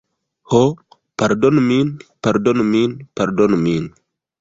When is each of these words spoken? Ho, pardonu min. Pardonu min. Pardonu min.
Ho, 0.53 0.61
pardonu 1.23 1.65
min. 1.67 1.93
Pardonu 2.27 2.69
min. 2.73 2.99
Pardonu 3.19 3.65
min. 3.67 3.91